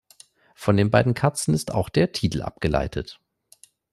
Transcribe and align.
Von 0.55 0.77
den 0.77 0.89
beiden 0.89 1.13
Katzen 1.13 1.53
ist 1.53 1.69
auch 1.75 1.87
der 1.87 2.11
Titel 2.11 2.41
abgeleitet. 2.41 3.19